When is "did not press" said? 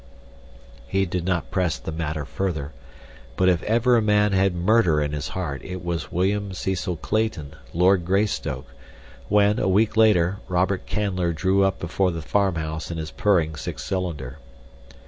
1.05-1.77